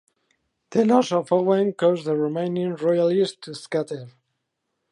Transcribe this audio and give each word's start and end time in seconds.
The 0.71 0.83
loss 0.83 1.11
of 1.11 1.31
Owen 1.31 1.73
caused 1.73 2.05
the 2.05 2.15
remaining 2.15 2.75
Royalists 2.75 3.37
to 3.41 3.53
scatter. 3.53 4.07